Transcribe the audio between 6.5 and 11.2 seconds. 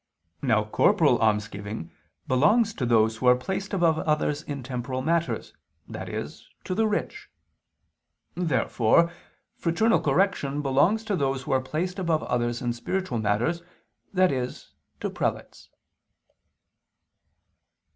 to the rich. Therefore fraternal correction belongs to